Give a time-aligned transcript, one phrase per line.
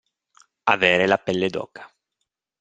[0.73, 1.87] Avere la pelle d'oca.